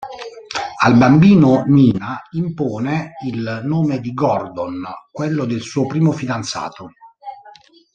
[0.83, 6.91] Al bambino Nina impone il nome di Gordon, quello del suo primo fidanzato.